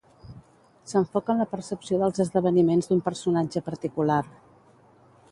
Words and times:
S'enfoca 0.91 1.33
en 1.33 1.41
la 1.41 1.47
percepció 1.51 1.99
dels 2.03 2.23
esdeveniments 2.23 2.89
d'un 2.91 3.03
personatge 3.09 3.63
particular. 3.69 4.19